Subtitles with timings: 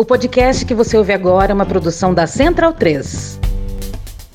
[0.00, 3.40] O podcast que você ouve agora é uma produção da Central 3.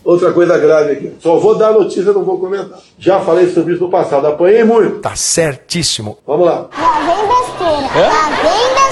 [0.03, 1.13] Outra coisa grave aqui.
[1.21, 2.77] Só vou dar notícia, não vou comentar.
[2.99, 4.27] Já falei sobre isso no passado.
[4.27, 4.99] Apanhei muito.
[4.99, 6.17] Tá certíssimo.
[6.27, 6.67] Vamos lá.
[6.77, 8.09] Lá vem besteira.
[8.09, 8.82] Lá vem besteira.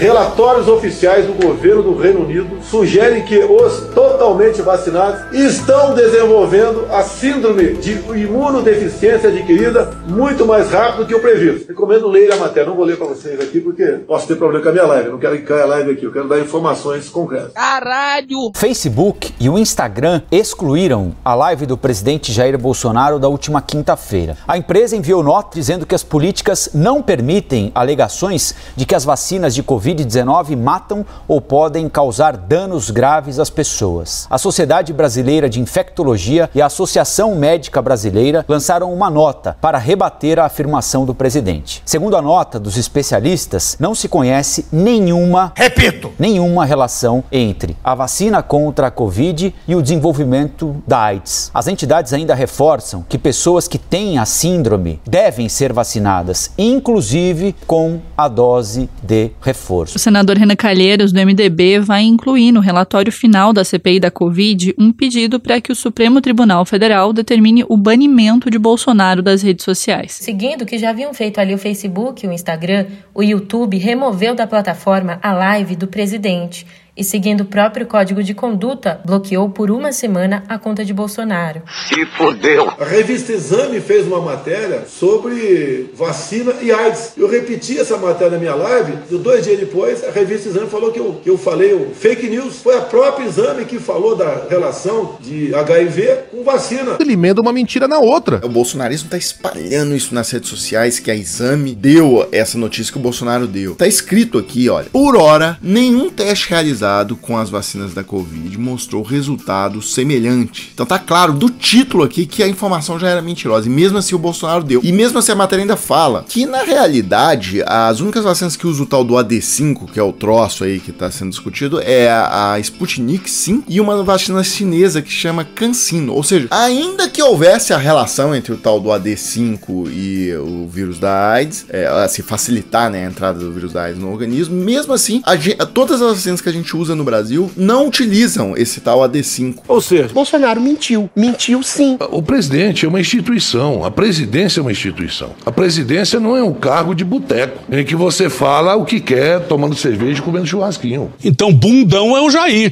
[0.00, 7.02] Relatórios oficiais do governo do Reino Unido sugerem que os totalmente vacinados estão desenvolvendo a
[7.02, 11.68] síndrome de imunodeficiência adquirida muito mais rápido que o previsto.
[11.68, 12.70] Recomendo ler a matéria.
[12.70, 15.04] Não vou ler para vocês aqui porque posso ter problema com a minha live.
[15.04, 16.04] Eu não quero que caia a live aqui.
[16.06, 17.52] Eu quero dar informações concretas.
[17.52, 18.52] Caralho!
[18.56, 24.38] Facebook e o Instagram excluíram a live do presidente Jair Bolsonaro da última quinta-feira.
[24.48, 29.54] A empresa enviou nota dizendo que as políticas não permitem alegações de que as vacinas
[29.54, 34.26] de Covid Covid-19 matam ou podem causar danos graves às pessoas.
[34.30, 40.38] A Sociedade Brasileira de Infectologia e a Associação Médica Brasileira lançaram uma nota para rebater
[40.38, 41.82] a afirmação do presidente.
[41.84, 48.42] Segundo a nota dos especialistas, não se conhece nenhuma, repito, nenhuma relação entre a vacina
[48.42, 51.50] contra a Covid e o desenvolvimento da AIDS.
[51.52, 58.00] As entidades ainda reforçam que pessoas que têm a síndrome devem ser vacinadas, inclusive com
[58.16, 59.79] a dose de reforço.
[59.94, 64.74] O senador Renan Calheiros, do MDB, vai incluir no relatório final da CPI da Covid
[64.78, 69.64] um pedido para que o Supremo Tribunal Federal determine o banimento de Bolsonaro das redes
[69.64, 70.12] sociais.
[70.12, 74.46] Seguindo o que já haviam feito ali o Facebook, o Instagram, o YouTube removeu da
[74.46, 76.66] plataforma a live do presidente
[77.00, 81.62] e, seguindo o próprio código de conduta, bloqueou por uma semana a conta de Bolsonaro.
[81.88, 82.70] Se fodeu!
[82.78, 87.12] A revista Exame fez uma matéria sobre vacina e AIDS.
[87.16, 90.92] Eu repeti essa matéria na minha live, e dois dias depois, a revista Exame falou
[90.92, 92.60] que eu, que eu falei o fake news.
[92.60, 96.98] Foi a própria Exame que falou da relação de HIV com vacina.
[97.00, 98.42] Ele emenda uma mentira na outra.
[98.44, 102.98] O bolsonarismo está espalhando isso nas redes sociais, que a Exame deu essa notícia que
[102.98, 103.74] o Bolsonaro deu.
[103.74, 109.02] Tá escrito aqui, olha, por hora, nenhum teste realizado com as vacinas da Covid mostrou
[109.02, 110.70] resultado semelhante.
[110.74, 113.66] Então tá claro do título aqui que a informação já era mentirosa.
[113.66, 114.80] E mesmo assim o Bolsonaro deu.
[114.82, 118.84] E mesmo assim a matéria ainda fala que na realidade as únicas vacinas que usam
[118.84, 122.58] o tal do AD5, que é o troço aí que tá sendo discutido, é a,
[122.60, 126.14] Sputnik 5 e uma vacina chinesa que chama CanSino.
[126.14, 130.98] Ou seja, ainda que houvesse a relação entre o tal do AD5 e o vírus
[130.98, 134.92] da AIDS, é, assim, facilitar né, a entrada do vírus da AIDS no organismo, mesmo
[134.92, 139.00] assim, a, todas as vacinas que a gente usa no Brasil não utilizam esse tal
[139.00, 139.56] AD5.
[139.68, 141.10] Ou seja, Bolsonaro mentiu.
[141.14, 141.96] Mentiu sim.
[142.10, 143.84] O presidente é uma instituição.
[143.84, 145.30] A presidência é uma instituição.
[145.44, 149.40] A presidência não é um cargo de boteco em que você fala o que quer
[149.40, 151.12] tomando cerveja e comendo churrasquinho.
[151.24, 152.70] Então, bundão é o Jair.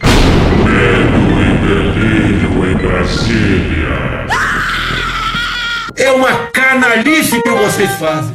[0.64, 3.68] Medo e delírio em Brasília.
[5.96, 8.34] É uma canalice que vocês fazem.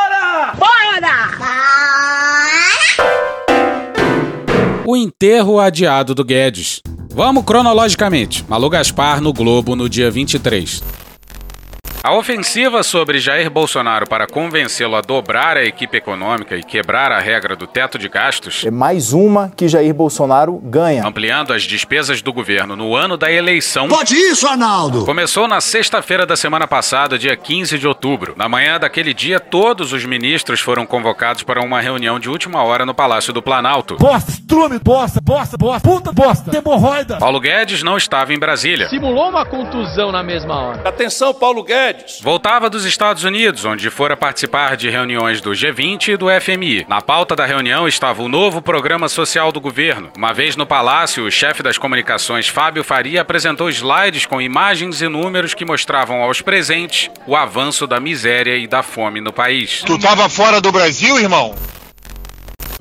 [4.83, 6.81] O enterro adiado do Guedes.
[7.13, 8.43] Vamos cronologicamente.
[8.49, 11.00] Malu Gaspar no Globo no dia 23.
[12.03, 17.19] A ofensiva sobre Jair Bolsonaro para convencê-lo a dobrar a equipe econômica e quebrar a
[17.19, 21.05] regra do teto de gastos é mais uma que Jair Bolsonaro ganha.
[21.05, 23.87] Ampliando as despesas do governo no ano da eleição.
[23.87, 25.05] Pode isso, Arnaldo!
[25.05, 28.33] Começou na sexta-feira da semana passada, dia 15 de outubro.
[28.35, 32.83] Na manhã daquele dia, todos os ministros foram convocados para uma reunião de última hora
[32.83, 33.97] no Palácio do Planalto.
[33.97, 37.17] Bosta, estrume, bosta, bosta, bosta, puta bosta, hemorroida.
[37.17, 38.89] Paulo Guedes não estava em Brasília.
[38.89, 40.81] Simulou uma contusão na mesma hora.
[40.83, 41.90] Atenção, Paulo Guedes.
[42.21, 46.85] Voltava dos Estados Unidos, onde fora participar de reuniões do G20 e do FMI.
[46.87, 50.11] Na pauta da reunião estava o novo programa social do governo.
[50.17, 55.07] Uma vez no palácio, o chefe das comunicações, Fábio Faria, apresentou slides com imagens e
[55.07, 59.83] números que mostravam aos presentes o avanço da miséria e da fome no país.
[59.85, 61.55] Tu tava fora do Brasil, irmão?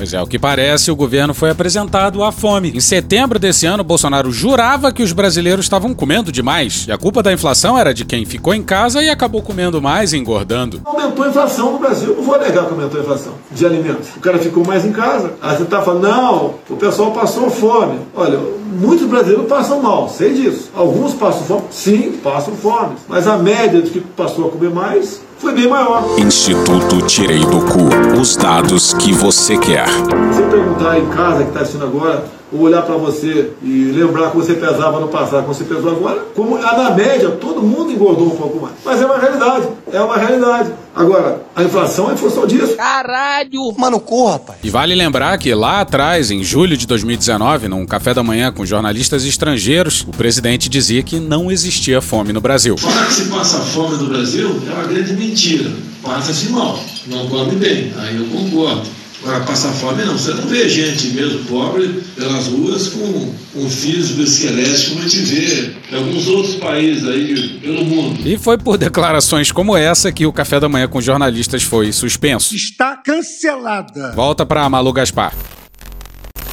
[0.00, 2.72] Pois é, ao que parece, o governo foi apresentado à fome.
[2.74, 6.86] Em setembro desse ano, Bolsonaro jurava que os brasileiros estavam comendo demais.
[6.88, 10.14] E a culpa da inflação era de quem ficou em casa e acabou comendo mais
[10.14, 10.80] e engordando.
[10.86, 12.16] Aumentou a inflação no Brasil.
[12.16, 14.08] Não vou negar que aumentou a inflação de alimentos.
[14.16, 15.34] O cara ficou mais em casa.
[15.42, 17.98] Aí você tá falando, não, o pessoal passou fome.
[18.14, 18.38] Olha,
[18.80, 20.70] muitos brasileiros passam mal, sei disso.
[20.74, 22.94] Alguns passam fome, sim, passam fome.
[23.06, 26.04] Mas a média de que passou a comer mais foi bem maior.
[26.18, 28.20] Instituto Tirei do Cu.
[28.20, 29.88] Os dados que você quer.
[29.88, 34.30] Se você perguntar em casa que está assistindo agora, ou olhar para você e lembrar
[34.30, 38.26] como você pesava no passado, como você pesou agora, como na média todo mundo engordou
[38.26, 38.74] um pouco mais.
[38.84, 40.72] Mas é uma realidade, é uma realidade.
[40.94, 42.74] Agora, a inflação é função disso.
[42.76, 43.72] Caralho!
[43.78, 44.58] Mano, corra, rapaz.
[44.62, 48.66] E vale lembrar que lá atrás, em julho de 2019, num café da manhã com
[48.66, 52.76] jornalistas estrangeiros, o presidente dizia que não existia fome no Brasil.
[52.76, 55.70] Falar que se passa fome no Brasil é uma grande mentira.
[56.02, 57.92] Passa-se mal, não come bem.
[57.96, 58.99] Aí eu concordo.
[59.22, 60.16] Agora, passar fome não.
[60.16, 65.18] Você não vê gente mesmo pobre pelas ruas com, com fios esqueletos como a gente
[65.18, 68.26] vê em alguns outros países aí pelo mundo.
[68.26, 72.54] E foi por declarações como essa que o café da manhã com jornalistas foi suspenso.
[72.54, 74.12] Está cancelada.
[74.12, 75.34] Volta para Malu Gaspar.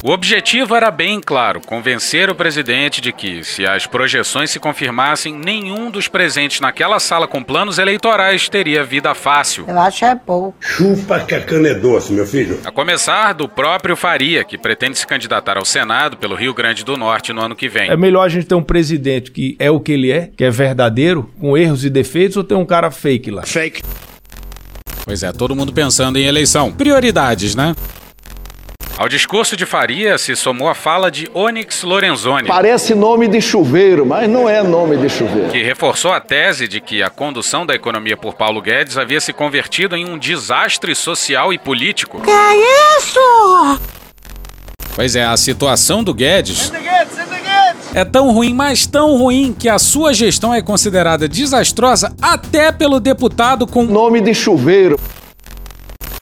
[0.00, 5.34] O objetivo era bem claro: convencer o presidente de que, se as projeções se confirmassem,
[5.34, 9.64] nenhum dos presentes naquela sala com planos eleitorais teria vida fácil.
[9.66, 10.54] Eu acho é pouco.
[10.60, 12.60] Chupa que a cana é doce, meu filho.
[12.64, 16.96] A começar do próprio Faria, que pretende se candidatar ao Senado pelo Rio Grande do
[16.96, 17.90] Norte no ano que vem.
[17.90, 20.50] É melhor a gente ter um presidente que é o que ele é, que é
[20.50, 23.42] verdadeiro, com erros e defeitos, ou ter um cara fake lá?
[23.42, 23.82] Fake.
[25.04, 26.70] Pois é, todo mundo pensando em eleição.
[26.70, 27.74] Prioridades, né?
[28.98, 32.48] Ao discurso de Faria se somou a fala de Onyx Lorenzoni.
[32.48, 35.50] Parece nome de chuveiro, mas não é nome de chuveiro.
[35.50, 39.32] Que reforçou a tese de que a condução da economia por Paulo Guedes havia se
[39.32, 42.20] convertido em um desastre social e político.
[42.20, 43.80] Que é isso?
[44.96, 46.72] Pois é, a situação do Guedes
[47.94, 52.98] é tão ruim, mas tão ruim, que a sua gestão é considerada desastrosa até pelo
[52.98, 54.98] deputado com nome de chuveiro.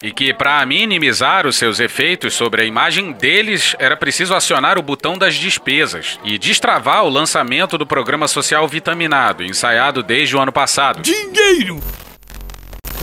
[0.06, 4.82] E que, para minimizar os seus efeitos sobre a imagem deles, era preciso acionar o
[4.82, 10.52] botão das despesas e destravar o lançamento do programa social vitaminado, ensaiado desde o ano
[10.52, 11.02] passado.
[11.02, 11.80] Dinheiro!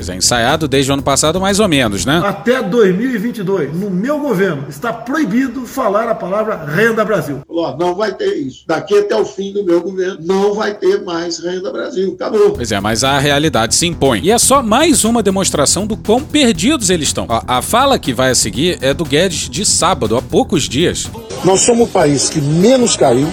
[0.10, 2.22] É, ensaiado desde o ano passado, mais ou menos, né?
[2.26, 7.42] Até 2022, no meu governo, está proibido falar a palavra Renda Brasil.
[7.80, 8.64] Não vai ter isso.
[8.68, 12.14] Daqui até o fim do meu governo, não vai ter mais Renda Brasil.
[12.14, 12.52] Acabou.
[12.52, 14.22] Pois é, mas a realidade se impõe.
[14.24, 17.26] E é só mais uma demonstração do quão perdidos eles estão.
[17.30, 21.10] A, a fala que vai a seguir é do Guedes de sábado, há poucos dias.
[21.44, 23.32] Nós somos o país que menos caiu,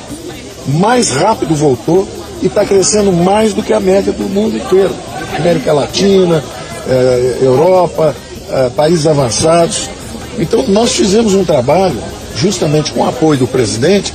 [0.67, 2.09] mais rápido voltou
[2.43, 4.95] e está crescendo mais do que a média do mundo inteiro.
[5.37, 6.43] América Latina,
[6.91, 8.15] eh, Europa,
[8.51, 9.89] eh, países avançados.
[10.39, 11.97] Então, nós fizemos um trabalho,
[12.37, 14.13] justamente com o apoio do presidente,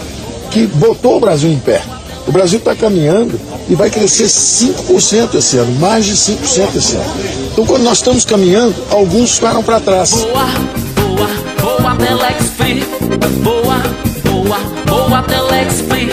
[0.51, 1.81] que botou o Brasil em pé.
[2.27, 3.39] O Brasil está caminhando
[3.69, 7.13] e vai crescer 5% esse ano, mais de 5% esse ano.
[7.51, 10.12] Então, quando nós estamos caminhando, alguns ficaram para trás.
[10.12, 10.45] Boa,
[10.95, 12.45] boa, boa, Telex.
[13.44, 13.77] Boa,
[14.45, 16.06] boa, boa, Telex Free.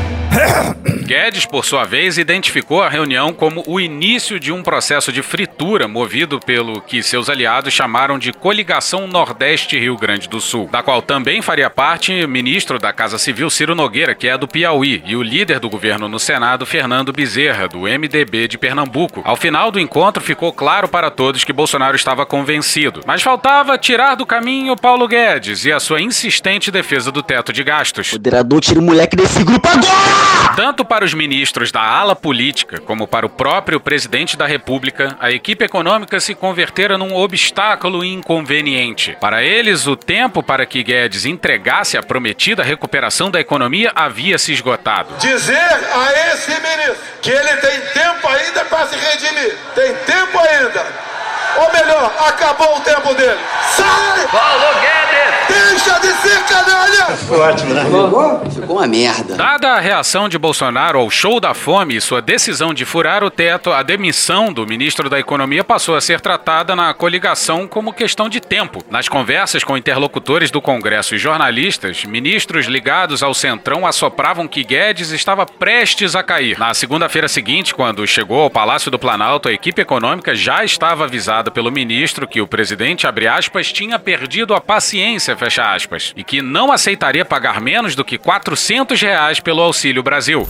[1.09, 5.87] Guedes, por sua vez, identificou a reunião como o início de um processo de fritura
[5.87, 11.41] movido pelo que seus aliados chamaram de Coligação Nordeste-Rio Grande do Sul, da qual também
[11.41, 15.23] faria parte o ministro da Casa Civil Ciro Nogueira, que é do Piauí, e o
[15.23, 19.23] líder do governo no Senado, Fernando Bezerra, do MDB de Pernambuco.
[19.25, 24.13] Ao final do encontro, ficou claro para todos que Bolsonaro estava convencido, mas faltava tirar
[24.13, 28.11] do caminho Paulo Guedes e a sua insistente defesa do teto de gastos.
[28.11, 30.18] Moderador, tira o moleque desse grupo agora!
[30.55, 35.31] Tanto para os ministros da ala política como para o próprio presidente da República, a
[35.31, 39.15] equipe econômica se convertera num obstáculo inconveniente.
[39.21, 44.51] Para eles, o tempo para que Guedes entregasse a prometida recuperação da economia havia se
[44.51, 45.15] esgotado.
[45.19, 49.55] Dizer a esse ministro que ele tem tempo ainda para se redimir.
[49.75, 51.08] Tem tempo ainda.
[51.57, 53.39] Ou melhor, acabou o tempo dele.
[53.75, 54.27] Sai!
[54.27, 55.39] Paulo Guedes!
[55.47, 57.05] Deixa de ser canalha!
[57.17, 57.83] Ficou ótimo, né?
[57.85, 58.51] Ficou?
[58.51, 59.35] Ficou uma merda.
[59.35, 63.31] Dada a reação de Bolsonaro ao show da fome e sua decisão de furar o
[63.31, 68.29] teto, a demissão do ministro da Economia passou a ser tratada na coligação como questão
[68.29, 68.83] de tempo.
[68.89, 75.11] Nas conversas com interlocutores do Congresso e jornalistas, ministros ligados ao Centrão assopravam que Guedes
[75.11, 76.59] estava prestes a cair.
[76.59, 81.38] Na segunda-feira seguinte, quando chegou ao Palácio do Planalto, a equipe econômica já estava avisada
[81.49, 86.41] pelo ministro que o presidente, abre aspas, tinha perdido a paciência, fecha aspas, e que
[86.41, 90.47] não aceitaria pagar menos do que 400 reais pelo Auxílio Brasil.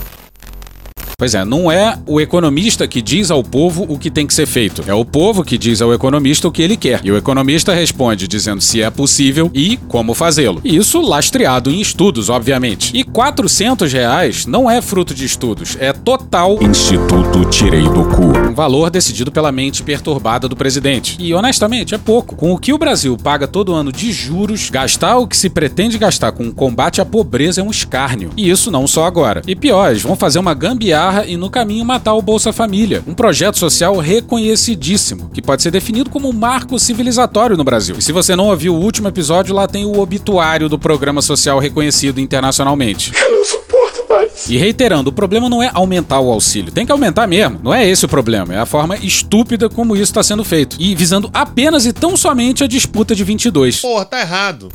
[1.19, 4.45] Pois é, não é o economista que diz ao povo o que tem que ser
[4.45, 4.85] feito.
[4.87, 7.01] É o povo que diz ao economista o que ele quer.
[7.03, 10.61] E o economista responde dizendo se é possível e como fazê-lo.
[10.63, 12.95] Isso lastreado em estudos, obviamente.
[12.95, 18.49] E 400 reais não é fruto de estudos, é total Instituto Tirei do Cu.
[18.49, 21.17] Um valor decidido pela mente perturbada do presidente.
[21.19, 22.33] E honestamente, é pouco.
[22.33, 25.97] Com o que o Brasil paga todo ano de juros, gastar o que se pretende
[25.97, 28.31] gastar com o combate à pobreza é um escárnio.
[28.37, 29.41] E isso não só agora.
[29.45, 33.13] E pior, eles vão fazer uma gambiarra e no caminho matar o Bolsa Família, um
[33.13, 37.95] projeto social reconhecidíssimo, que pode ser definido como um marco civilizatório no Brasil.
[37.97, 41.59] E se você não ouviu o último episódio, lá tem o obituário do programa social
[41.59, 43.11] reconhecido internacionalmente.
[43.15, 44.49] Eu não suporto mais.
[44.49, 47.59] E reiterando, o problema não é aumentar o auxílio, tem que aumentar mesmo.
[47.63, 50.75] Não é esse o problema, é a forma estúpida como isso está sendo feito.
[50.79, 53.81] E visando apenas e tão somente a disputa de 22.
[53.81, 54.69] Porra, tá errado.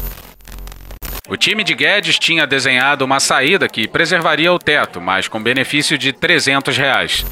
[1.27, 5.97] O time de Guedes tinha desenhado uma saída que preservaria o teto, mas com benefício
[5.97, 7.25] de 300 reais.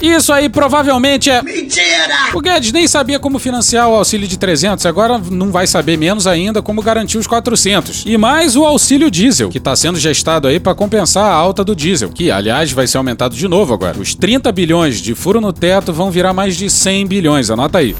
[0.00, 1.42] Isso aí provavelmente é.
[1.42, 2.30] Mentira!
[2.32, 6.28] O Guedes nem sabia como financiar o auxílio de 300, agora não vai saber menos
[6.28, 8.04] ainda como garantir os 400.
[8.06, 11.74] E mais o auxílio diesel, que está sendo gestado aí para compensar a alta do
[11.74, 13.98] diesel, que aliás vai ser aumentado de novo agora.
[13.98, 17.96] Os 30 bilhões de furo no teto vão virar mais de 100 bilhões, anota aí.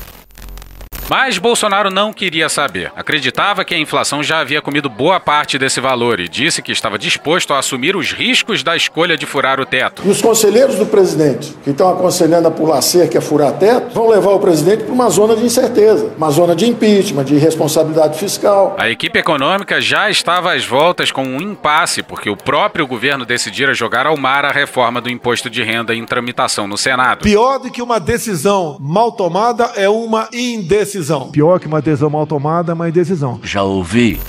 [1.09, 2.91] Mas Bolsonaro não queria saber.
[2.97, 6.99] Acreditava que a inflação já havia comido boa parte desse valor e disse que estava
[6.99, 10.03] disposto a assumir os riscos da escolha de furar o teto.
[10.05, 13.95] E os conselheiros do presidente, que estão aconselhando a pular cerca e a furar teto,
[13.95, 18.19] vão levar o presidente para uma zona de incerteza, uma zona de impeachment, de responsabilidade
[18.19, 18.75] fiscal.
[18.77, 23.73] A equipe econômica já estava às voltas com um impasse, porque o próprio governo decidira
[23.73, 27.23] jogar ao mar a reforma do imposto de renda em tramitação no Senado.
[27.23, 30.96] Pior do que uma decisão mal tomada é uma indecisão.
[31.33, 33.41] Pior que uma decisão mal tomada é uma indecisão.
[33.43, 34.21] Já ouvi.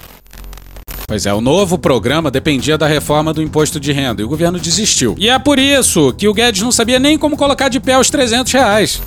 [1.08, 4.60] Pois é, o novo programa dependia da reforma do imposto de renda e o governo
[4.60, 5.16] desistiu.
[5.18, 8.10] E é por isso que o Guedes não sabia nem como colocar de pé os
[8.10, 9.02] 300 reais.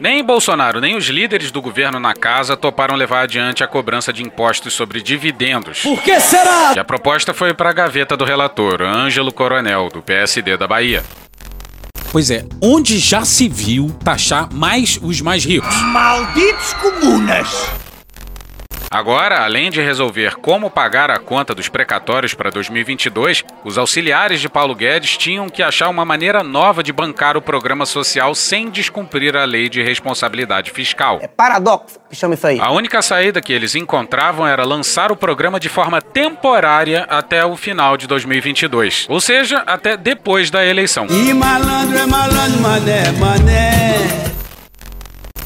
[0.00, 4.24] Nem Bolsonaro, nem os líderes do governo na casa toparam levar adiante a cobrança de
[4.24, 5.82] impostos sobre dividendos.
[5.82, 6.72] Por que será?
[6.74, 11.04] E a proposta foi para a gaveta do relator, Ângelo Coronel, do PSD da Bahia.
[12.12, 15.74] Pois é, onde já se viu taxar mais os mais ricos?
[15.84, 17.48] Malditos comunas!
[18.92, 24.50] Agora, além de resolver como pagar a conta dos precatórios para 2022, os auxiliares de
[24.50, 29.34] Paulo Guedes tinham que achar uma maneira nova de bancar o programa social sem descumprir
[29.34, 31.20] a lei de responsabilidade fiscal.
[31.22, 32.60] É paradoxo que chama isso aí.
[32.60, 37.56] A única saída que eles encontravam era lançar o programa de forma temporária até o
[37.56, 41.06] final de 2022, ou seja, até depois da eleição.
[41.08, 44.41] E malandro é malandro, mané, mané.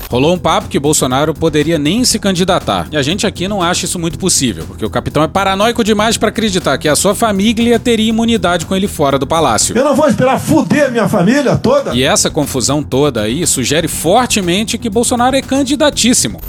[0.09, 2.87] Rolou um papo que Bolsonaro poderia nem se candidatar.
[2.93, 6.17] E a gente aqui não acha isso muito possível, porque o capitão é paranoico demais
[6.17, 9.77] para acreditar que a sua família teria imunidade com ele fora do palácio.
[9.77, 11.95] Eu não vou esperar fuder minha família toda.
[11.95, 16.41] E essa confusão toda aí sugere fortemente que Bolsonaro é candidatíssimo.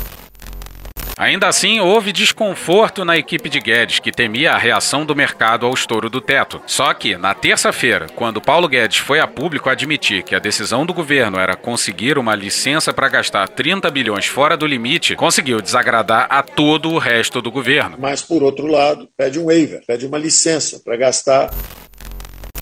[1.18, 5.74] Ainda assim, houve desconforto na equipe de Guedes, que temia a reação do mercado ao
[5.74, 6.62] estouro do teto.
[6.68, 10.94] Só que, na terça-feira, quando Paulo Guedes foi a público admitir que a decisão do
[10.94, 16.44] governo era conseguir uma licença para gastar 30 bilhões fora do limite, conseguiu desagradar a
[16.44, 17.98] todo o resto do governo.
[18.00, 21.50] Mas, por outro lado, pede um waiver, pede uma licença para gastar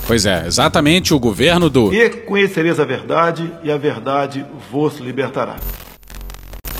[0.08, 1.92] Pois é, exatamente o governo do.
[1.92, 5.58] E conhecereis a verdade, e a verdade vos libertará.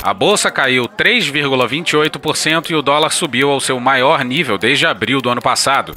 [0.06, 5.32] A bolsa caiu 3,28% e o dólar subiu ao seu maior nível desde abril do
[5.32, 5.96] ano passado.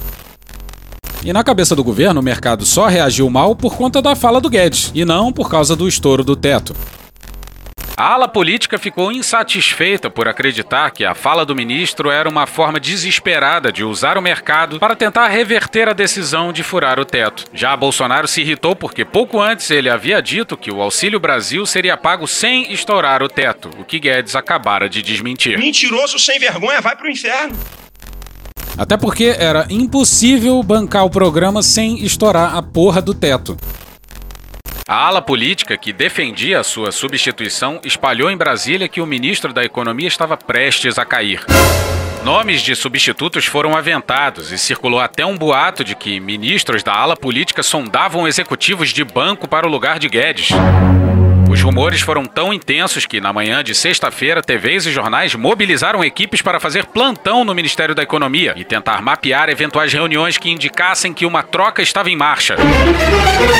[1.23, 4.49] E na cabeça do governo, o mercado só reagiu mal por conta da fala do
[4.49, 6.75] Guedes, e não por causa do estouro do teto.
[7.99, 12.79] A ala política ficou insatisfeita por acreditar que a fala do ministro era uma forma
[12.79, 17.43] desesperada de usar o mercado para tentar reverter a decisão de furar o teto.
[17.53, 21.97] Já Bolsonaro se irritou porque pouco antes ele havia dito que o Auxílio Brasil seria
[21.97, 25.59] pago sem estourar o teto, o que Guedes acabara de desmentir.
[25.59, 27.59] Mentiroso sem vergonha, vai pro inferno.
[28.77, 33.57] Até porque era impossível bancar o programa sem estourar a porra do teto.
[34.89, 39.63] A ala política que defendia a sua substituição espalhou em Brasília que o ministro da
[39.63, 41.45] Economia estava prestes a cair.
[42.23, 47.15] Nomes de substitutos foram aventados e circulou até um boato de que ministros da ala
[47.15, 50.49] política sondavam executivos de banco para o lugar de Guedes.
[51.49, 56.43] Os rumores foram tão intensos que, na manhã de sexta-feira, TVs e jornais mobilizaram equipes
[56.43, 61.25] para fazer plantão no Ministério da Economia e tentar mapear eventuais reuniões que indicassem que
[61.25, 62.55] uma troca estava em marcha.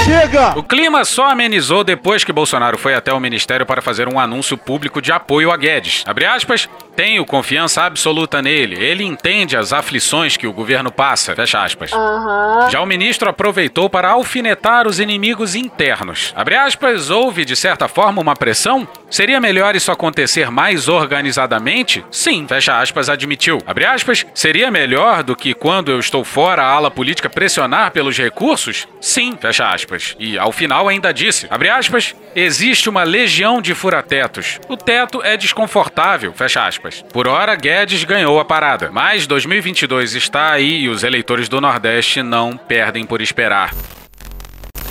[0.05, 0.55] Chega!
[0.55, 4.55] O clima só amenizou depois que Bolsonaro foi até o Ministério para fazer um anúncio
[4.55, 6.03] público de apoio a Guedes.
[6.05, 8.75] Abre aspas, tenho confiança absoluta nele.
[8.75, 11.33] Ele entende as aflições que o governo passa.
[11.33, 11.93] Fecha aspas.
[11.93, 12.69] Aham.
[12.69, 16.33] Já o ministro aproveitou para alfinetar os inimigos internos.
[16.35, 18.87] Abre aspas, houve de certa forma uma pressão?
[19.09, 22.03] Seria melhor isso acontecer mais organizadamente?
[22.11, 23.59] Sim, fecha aspas, admitiu.
[23.65, 28.17] Abre aspas, seria melhor do que quando eu estou fora a ala política pressionar pelos
[28.17, 28.87] recursos?
[29.01, 30.15] Sim, fecha aspas.
[30.19, 34.59] E ao final ainda disse, abre aspas, existe uma legião de furatetos.
[34.67, 37.03] O teto é desconfortável, fecha aspas.
[37.11, 38.89] Por hora, Guedes ganhou a parada.
[38.91, 43.71] Mas 2022 está aí e os eleitores do Nordeste não perdem por esperar.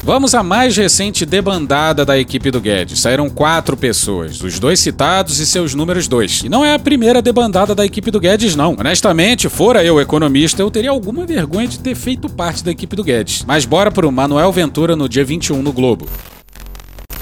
[0.09, 2.99] Vamos à mais recente debandada da equipe do Guedes.
[2.99, 6.41] Saíram quatro pessoas, os dois citados e seus números dois.
[6.43, 8.75] E não é a primeira debandada da equipe do Guedes, não.
[8.81, 13.05] Honestamente, fora eu economista, eu teria alguma vergonha de ter feito parte da equipe do
[13.05, 13.45] Guedes.
[13.47, 16.09] Mas bora pro Manuel Ventura no dia 21 no Globo.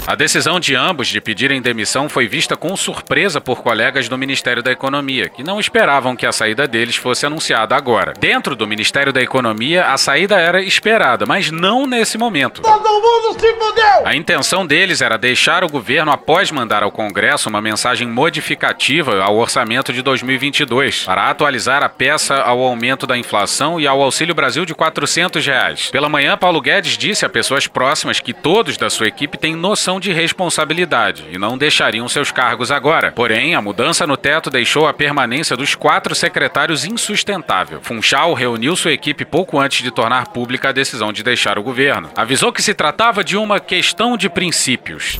[0.07, 4.63] A decisão de ambos de pedirem demissão foi vista com surpresa por colegas do Ministério
[4.63, 8.13] da Economia, que não esperavam que a saída deles fosse anunciada agora.
[8.17, 12.61] Dentro do Ministério da Economia, a saída era esperada, mas não nesse momento.
[12.61, 14.07] Todo mundo se fudeu!
[14.07, 19.35] A intenção deles era deixar o governo após mandar ao Congresso uma mensagem modificativa ao
[19.35, 24.65] orçamento de 2022, para atualizar a peça ao aumento da inflação e ao Auxílio Brasil
[24.65, 25.89] de 400 reais.
[25.91, 29.96] Pela manhã, Paulo Guedes disse a pessoas próximas que todos da sua equipe têm noção
[29.99, 33.11] de responsabilidade e não deixariam seus cargos agora.
[33.11, 37.79] Porém, a mudança no teto deixou a permanência dos quatro secretários insustentável.
[37.81, 42.09] Funchal reuniu sua equipe pouco antes de tornar pública a decisão de deixar o governo.
[42.15, 45.19] Avisou que se tratava de uma questão de princípios.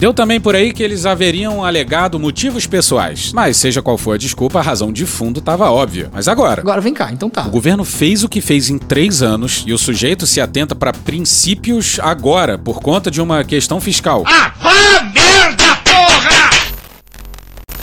[0.00, 3.34] Deu também por aí que eles haveriam alegado motivos pessoais.
[3.34, 6.08] Mas, seja qual for a desculpa, a razão de fundo estava óbvia.
[6.10, 6.62] Mas agora.
[6.62, 7.46] Agora vem cá, então tá.
[7.46, 10.94] O governo fez o que fez em três anos e o sujeito se atenta para
[10.94, 14.24] princípios agora, por conta de uma questão fiscal.
[14.26, 15.19] Ah!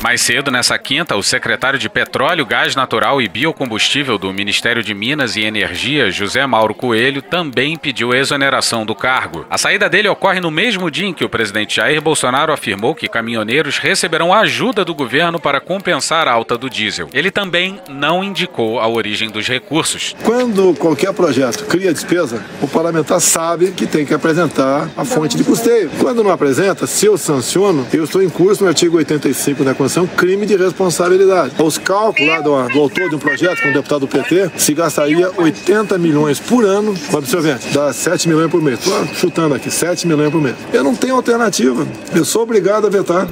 [0.02, 4.94] Mais cedo, nessa quinta, o secretário de Petróleo, Gás Natural e Biocombustível do Ministério de
[4.94, 9.46] Minas e Energia, José Mauro Coelho, também pediu exoneração do cargo.
[9.50, 13.08] A saída dele ocorre no mesmo dia em que o presidente Jair Bolsonaro afirmou que
[13.08, 17.10] caminhoneiros receberão ajuda do governo para compensar a alta do diesel.
[17.12, 20.16] Ele também não indicou a origem dos recursos.
[20.24, 25.44] Quando qualquer projeto cria despesa, o parlamentar sabe que tem que apresentar a fonte de
[25.44, 25.90] custeio.
[26.00, 29.87] Quando não apresenta, se eu sanciono, eu estou em curso no artigo 85 da Constituição,
[30.08, 31.54] crime de responsabilidade.
[31.62, 34.74] Os cálculos lá do, do autor de um projeto com o deputado do PT, se
[34.74, 38.80] gastaria 80 milhões por ano com absorvente, dá 7 milhões por mês.
[38.80, 40.56] Tô chutando aqui, 7 milhões por mês.
[40.74, 43.28] Eu não tenho alternativa, eu sou obrigado a vetar.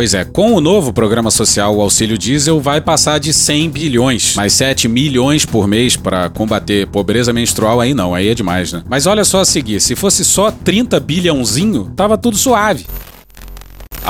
[0.00, 4.34] Pois é, com o novo programa social, o auxílio diesel vai passar de 100 bilhões,
[4.34, 8.82] mais 7 milhões por mês para combater pobreza menstrual aí não, aí é demais, né?
[8.88, 12.86] Mas olha só a seguir, se fosse só 30 bilhãozinho, tava tudo suave.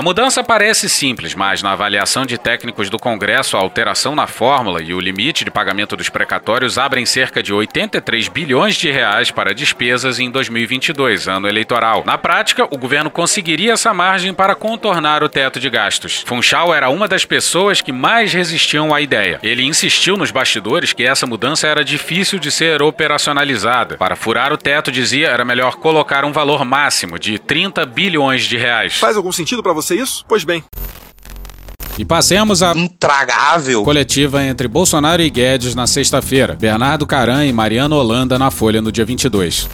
[0.00, 4.80] A mudança parece simples, mas na avaliação de técnicos do Congresso, a alteração na fórmula
[4.80, 9.52] e o limite de pagamento dos precatórios abrem cerca de 83 bilhões de reais para
[9.52, 12.02] despesas em 2022, ano eleitoral.
[12.06, 16.24] Na prática, o governo conseguiria essa margem para contornar o teto de gastos.
[16.26, 19.38] Funchal era uma das pessoas que mais resistiam à ideia.
[19.42, 23.98] Ele insistiu nos bastidores que essa mudança era difícil de ser operacionalizada.
[23.98, 28.56] Para furar o teto, dizia, era melhor colocar um valor máximo de 30 bilhões de
[28.56, 28.96] reais.
[28.96, 30.24] Faz algum sentido para você isso?
[30.28, 30.62] Pois bem.
[31.98, 36.56] E passemos a intragável coletiva entre Bolsonaro e Guedes na sexta-feira.
[36.58, 39.68] Bernardo Caran e Mariana Holanda na Folha no dia 22.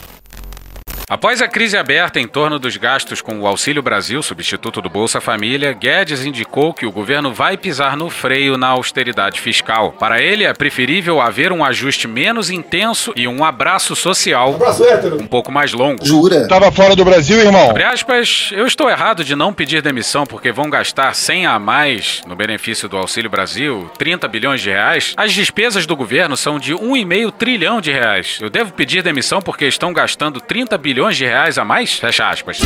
[1.09, 5.21] Após a crise aberta em torno dos gastos com o Auxílio Brasil, substituto do Bolsa
[5.21, 9.93] Família, Guedes indicou que o governo vai pisar no freio na austeridade fiscal.
[9.93, 14.83] Para ele, é preferível haver um ajuste menos intenso e um abraço social Abraço
[15.21, 16.05] um pouco mais longo.
[16.05, 16.49] Jura?
[16.49, 17.71] Tava fora do Brasil, irmão?
[17.71, 22.23] Abre aspas, eu estou errado de não pedir demissão porque vão gastar 100 a mais
[22.27, 25.15] no benefício do Auxílio Brasil, 30 bilhões de reais.
[25.17, 28.41] As despesas do governo são de 1,5 trilhão de reais.
[28.43, 31.99] Eu devo pedir demissão porque estão gastando 30 bilhões de reais a mais?
[31.99, 32.59] Fecha aspas.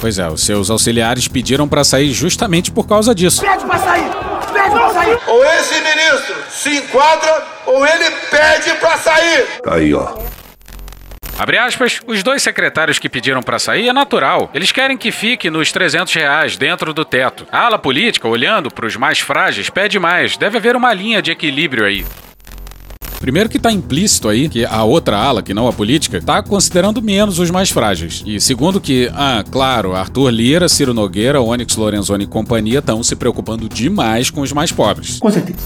[0.00, 3.42] Pois é, os seus auxiliares pediram para sair justamente por causa disso.
[3.42, 4.10] Pede pra sair!
[4.52, 5.18] Pede pra sair!
[5.26, 9.46] Ou esse ministro se enquadra ou ele pede pra sair.
[9.62, 10.16] Tá aí, ó.
[11.38, 14.50] Abre aspas, os dois secretários que pediram para sair é natural.
[14.52, 17.46] Eles querem que fique nos 300 reais dentro do teto.
[17.52, 20.36] A ala política, olhando para os mais frágeis, pede mais.
[20.36, 22.04] Deve haver uma linha de equilíbrio aí.
[23.28, 27.02] Primeiro que está implícito aí que a outra ala, que não a política, está considerando
[27.02, 28.22] menos os mais frágeis.
[28.24, 33.14] E segundo que, ah, claro, Arthur Lira, Ciro Nogueira, Onyx Lorenzoni e companhia estão se
[33.14, 35.18] preocupando demais com os mais pobres.
[35.18, 35.58] Com certeza.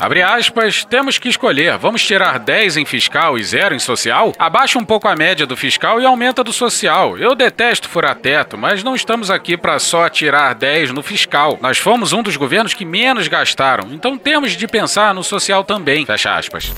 [0.00, 1.76] Abre aspas, temos que escolher.
[1.76, 4.32] Vamos tirar 10 em fiscal e 0 em social?
[4.38, 7.18] Abaixa um pouco a média do fiscal e aumenta do social.
[7.18, 11.58] Eu detesto furar teto, mas não estamos aqui para só tirar 10 no fiscal.
[11.60, 16.06] Nós fomos um dos governos que menos gastaram, então temos de pensar no social também.
[16.06, 16.72] Fecha aspas.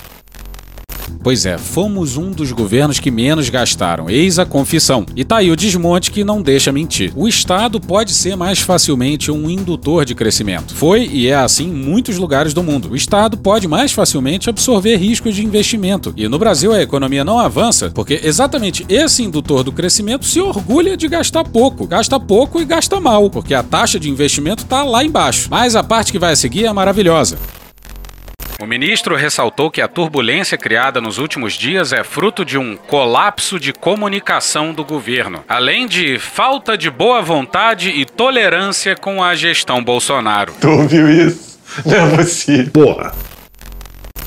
[1.22, 5.06] Pois é, fomos um dos governos que menos gastaram, eis a confissão.
[5.14, 7.12] E tá aí o desmonte que não deixa mentir.
[7.14, 10.74] O Estado pode ser mais facilmente um indutor de crescimento.
[10.74, 12.90] Foi e é assim em muitos lugares do mundo.
[12.90, 16.12] O Estado pode mais facilmente absorver riscos de investimento.
[16.16, 20.96] E no Brasil a economia não avança porque exatamente esse indutor do crescimento se orgulha
[20.96, 21.86] de gastar pouco.
[21.86, 25.48] Gasta pouco e gasta mal, porque a taxa de investimento tá lá embaixo.
[25.48, 27.38] Mas a parte que vai seguir é maravilhosa.
[28.62, 33.58] O ministro ressaltou que a turbulência criada nos últimos dias é fruto de um colapso
[33.58, 39.82] de comunicação do governo, além de falta de boa vontade e tolerância com a gestão
[39.82, 40.52] Bolsonaro.
[40.60, 41.58] Tu ouviu isso?
[41.84, 42.70] Não é possível.
[42.72, 43.12] Porra.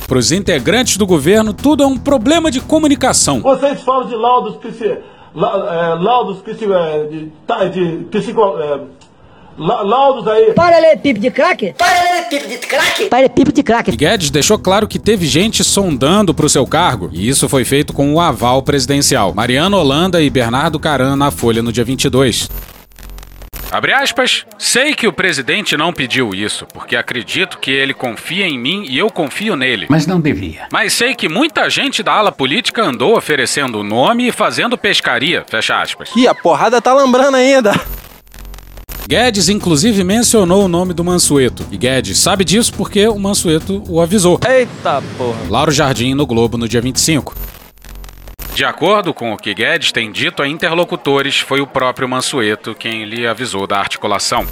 [0.05, 3.39] Para os integrantes do governo, tudo é um problema de comunicação.
[3.39, 4.97] Vocês falam de laudos psi,
[5.33, 8.81] la, é, laudos psi, é, de, tá, de psico, é, la,
[9.57, 10.53] laudos aí.
[10.53, 12.57] Para ler pipo de ler pipo de
[13.21, 13.91] ler pipo de crack.
[13.91, 17.63] E Guedes deixou claro que teve gente sondando para o seu cargo, e isso foi
[17.63, 19.33] feito com o aval presidencial.
[19.33, 22.49] Mariano Holanda e Bernardo Caran na Folha no dia 22.
[23.71, 24.45] Abre aspas.
[24.57, 28.97] Sei que o presidente não pediu isso, porque acredito que ele confia em mim e
[28.97, 29.87] eu confio nele.
[29.89, 30.67] Mas não devia.
[30.71, 35.43] Mas sei que muita gente da ala política andou oferecendo o nome e fazendo pescaria.
[35.49, 36.09] Fecha aspas.
[36.15, 37.73] E a porrada tá lambrando ainda.
[39.07, 41.63] Guedes, inclusive, mencionou o nome do Mansueto.
[41.71, 44.39] E Guedes sabe disso porque o Mansueto o avisou.
[44.47, 45.37] Eita porra.
[45.47, 47.35] Lauro Jardim no Globo no dia 25.
[48.55, 53.05] De acordo com o que Guedes tem dito a interlocutores, foi o próprio Mansueto quem
[53.05, 54.47] lhe avisou da articulação.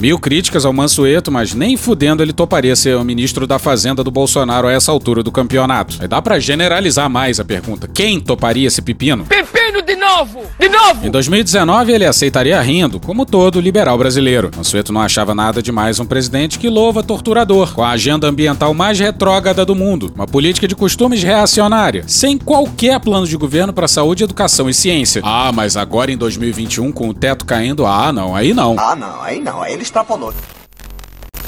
[0.00, 4.10] Mil críticas ao Mansueto, mas nem fudendo ele toparia ser o ministro da Fazenda do
[4.10, 5.98] Bolsonaro a essa altura do campeonato.
[6.00, 9.24] Aí dá pra generalizar mais a pergunta: quem toparia esse pepino?
[9.24, 10.42] Pepino de novo!
[10.58, 11.06] De novo!
[11.06, 14.50] Em 2019 ele aceitaria rindo, como todo liberal brasileiro.
[14.56, 18.98] Mansueto não achava nada demais um presidente que louva torturador, com a agenda ambiental mais
[18.98, 24.24] retrógrada do mundo, uma política de costumes reacionária, sem qualquer plano de governo para saúde,
[24.24, 25.20] educação e ciência.
[25.24, 28.76] Ah, mas agora em 2021 com o teto caindo, ah, não, aí não.
[28.78, 30.32] Ah, não, aí não, aí ele extrapolou.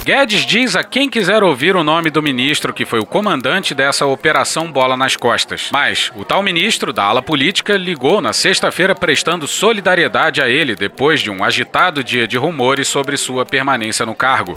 [0.06, 4.06] Guedes diz a quem quiser ouvir o nome do ministro que foi o comandante dessa
[4.06, 5.68] operação Bola nas Costas.
[5.72, 11.20] Mas o tal ministro da ala política ligou na sexta-feira prestando solidariedade a ele depois
[11.20, 14.54] de um agitado dia de rumores sobre sua permanência no cargo.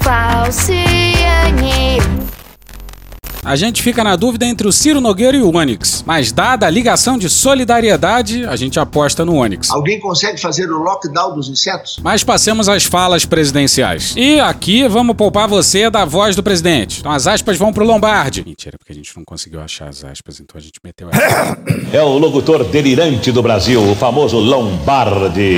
[3.44, 6.70] A gente fica na dúvida entre o Ciro Nogueira e o Onyx, mas dada a
[6.70, 9.72] ligação de solidariedade, a gente aposta no Onyx.
[9.72, 11.98] Alguém consegue fazer o lockdown dos insetos?
[12.04, 14.14] Mas passemos às falas presidenciais.
[14.18, 17.00] E aqui vamos poupar você da voz do presidente.
[17.00, 18.44] Então as aspas vão pro Lombardi.
[18.46, 21.58] Mentira, porque a gente não conseguiu achar as aspas, então a gente meteu essa.
[21.92, 25.58] É o locutor delirante do Brasil, o famoso Lombardi.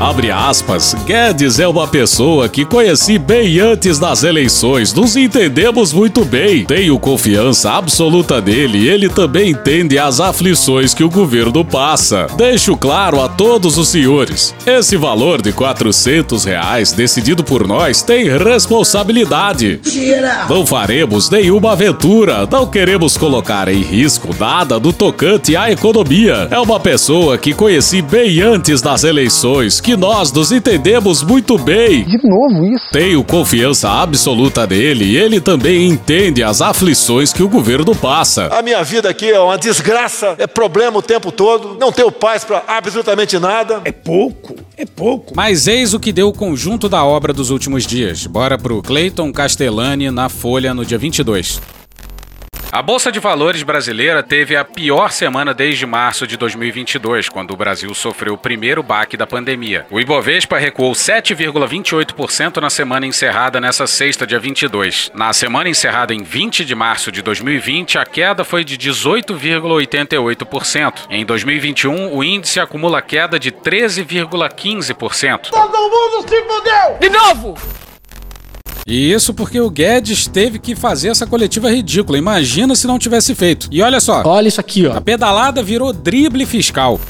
[0.00, 6.24] Abre aspas, Guedes é uma pessoa que conheci bem antes das eleições, nos entendemos muito
[6.24, 6.64] bem.
[6.64, 12.26] Tenho confiança absoluta nele e ele também entende as aflições que o governo passa.
[12.36, 18.24] Deixo claro a todos os senhores, esse valor de 400 reais decidido por nós tem
[18.24, 19.80] responsabilidade.
[20.48, 26.48] Não faremos nenhuma aventura, não queremos colocar em risco nada do tocante à economia.
[26.50, 32.04] É uma pessoa que conheci bem antes das eleições, que nós nos entendemos muito bem.
[32.04, 32.86] De novo isso?
[32.90, 38.46] Tenho confiança absoluta nele e ele também entende as aflições que o governo passa.
[38.46, 42.44] A minha vida aqui é uma desgraça, é problema o tempo todo, não tenho paz
[42.44, 43.82] pra absolutamente nada.
[43.84, 45.34] É pouco, é pouco.
[45.36, 48.26] Mas eis o que deu o conjunto da obra dos últimos dias.
[48.26, 51.60] Bora pro Clayton Castellani na Folha no dia 22.
[52.74, 57.56] A Bolsa de Valores brasileira teve a pior semana desde março de 2022, quando o
[57.56, 59.86] Brasil sofreu o primeiro baque da pandemia.
[59.92, 65.12] O Ibovespa recuou 7,28% na semana encerrada nessa sexta, dia 22.
[65.14, 71.06] Na semana encerrada em 20 de março de 2020, a queda foi de 18,88%.
[71.10, 75.50] Em 2021, o índice acumula queda de 13,15%.
[75.50, 76.98] Todo mundo se fudeu!
[76.98, 77.56] De novo!
[78.86, 82.18] E isso porque o Guedes teve que fazer essa coletiva ridícula.
[82.18, 83.68] Imagina se não tivesse feito.
[83.70, 84.22] E olha só.
[84.26, 84.94] Olha isso aqui, ó.
[84.94, 87.00] A pedalada virou drible fiscal.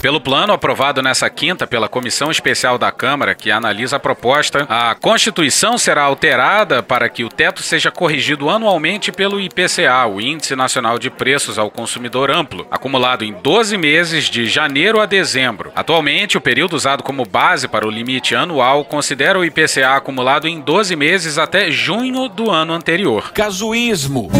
[0.00, 4.94] Pelo plano aprovado nessa quinta pela Comissão Especial da Câmara, que analisa a proposta, a
[4.94, 10.98] Constituição será alterada para que o teto seja corrigido anualmente pelo IPCA, o Índice Nacional
[10.98, 15.70] de Preços ao Consumidor Amplo, acumulado em 12 meses de janeiro a dezembro.
[15.76, 20.60] Atualmente, o período usado como base para o limite anual considera o IPCA acumulado em
[20.60, 23.32] 12 meses até junho do ano anterior.
[23.32, 24.30] Casuísmo.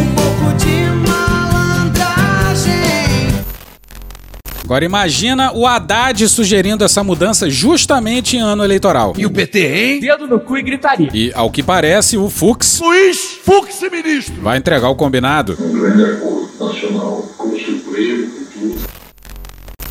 [4.71, 9.13] Agora imagina o Haddad sugerindo essa mudança justamente em ano eleitoral.
[9.17, 9.99] E o PT, hein?
[9.99, 11.09] Dedo no cu e gritaria.
[11.13, 14.41] E, ao que parece, o Fux Luiz Fux, ministro.
[14.41, 15.57] vai entregar o combinado.
[15.59, 18.81] Um grande acordo nacional com o Supremo, com tudo.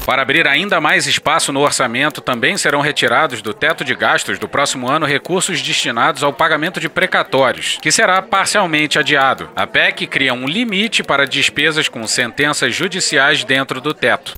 [0.07, 4.49] Para abrir ainda mais espaço no orçamento, também serão retirados do teto de gastos do
[4.49, 9.51] próximo ano recursos destinados ao pagamento de precatórios, que será parcialmente adiado.
[9.55, 14.35] A PEC cria um limite para despesas com sentenças judiciais dentro do teto.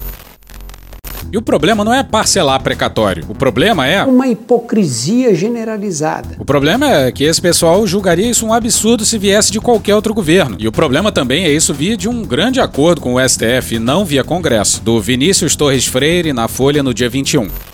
[1.30, 3.24] E o problema não é parcelar precatório.
[3.28, 4.02] O problema é.
[4.04, 6.36] Uma hipocrisia generalizada.
[6.38, 10.14] O problema é que esse pessoal julgaria isso um absurdo se viesse de qualquer outro
[10.14, 10.56] governo.
[10.58, 13.78] E o problema também é isso via de um grande acordo com o STF e
[13.78, 14.82] não via Congresso.
[14.82, 17.71] Do Vinícius Torres Freire na Folha no dia 21.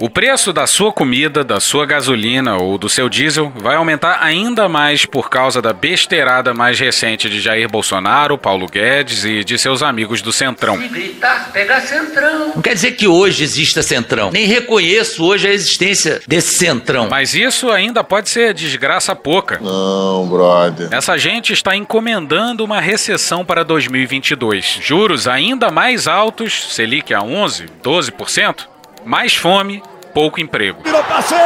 [0.00, 4.68] O preço da sua comida, da sua gasolina ou do seu diesel vai aumentar ainda
[4.68, 9.82] mais por causa da besteirada mais recente de Jair Bolsonaro, Paulo Guedes e de seus
[9.82, 10.80] amigos do Centrão.
[10.80, 12.52] Se gritar, pega centrão.
[12.54, 14.30] Não quer dizer que hoje exista centrão.
[14.30, 17.08] Nem reconheço hoje a existência desse centrão.
[17.08, 19.58] Mas isso ainda pode ser desgraça pouca.
[19.60, 20.90] Não, brother.
[20.92, 24.78] Essa gente está encomendando uma recessão para 2022.
[24.80, 28.77] Juros ainda mais altos, Selic a 11, 12%,
[29.08, 30.82] mais fome, pouco emprego.
[30.84, 31.40] Virou passeio!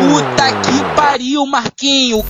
[0.00, 2.24] Puta que pariu, Marquinho.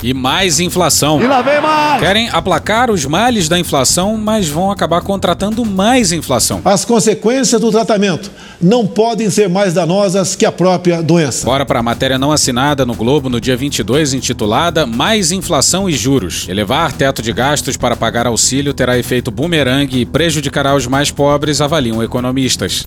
[0.00, 1.20] E mais inflação.
[1.20, 2.00] E lá vem mais!
[2.00, 6.62] Querem aplacar os males da inflação, mas vão acabar contratando mais inflação.
[6.64, 8.30] As consequências do tratamento
[8.62, 11.44] não podem ser mais danosas que a própria doença.
[11.44, 15.94] Bora para a matéria não assinada no Globo no dia 22, intitulada Mais inflação e
[15.94, 16.48] juros.
[16.48, 21.60] Elevar teto de gastos para pagar auxílio terá efeito bumerangue e prejudicará os mais pobres,
[21.60, 22.86] avaliam economistas.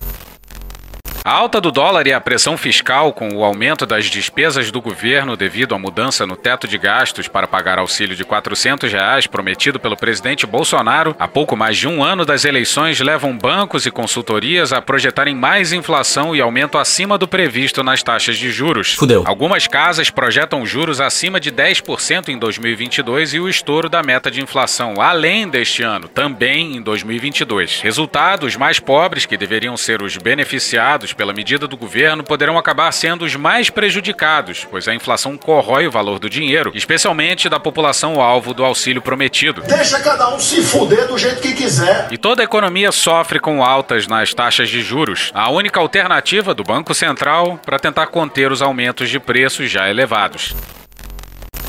[1.24, 5.36] A alta do dólar e a pressão fiscal com o aumento das despesas do governo
[5.36, 9.96] devido à mudança no teto de gastos para pagar auxílio de 400 reais prometido pelo
[9.96, 14.82] presidente Bolsonaro há pouco mais de um ano das eleições levam bancos e consultorias a
[14.82, 18.94] projetarem mais inflação e aumento acima do previsto nas taxas de juros.
[18.94, 19.22] Fudeu.
[19.24, 24.42] Algumas casas projetam juros acima de 10% em 2022 e o estouro da meta de
[24.42, 27.80] inflação além deste ano, também em 2022.
[27.80, 32.90] Resultado, os mais pobres, que deveriam ser os beneficiados pela medida do governo poderão acabar
[32.92, 38.20] sendo os mais prejudicados, pois a inflação corrói o valor do dinheiro, especialmente da população
[38.20, 39.62] alvo do auxílio prometido.
[39.62, 42.08] Deixa cada um se fuder do jeito que quiser.
[42.10, 45.30] E toda a economia sofre com altas nas taxas de juros.
[45.34, 50.54] A única alternativa do Banco Central para tentar conter os aumentos de preços já elevados.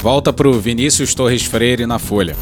[0.02, 2.36] Volta pro Vinícius Torres Freire na Folha.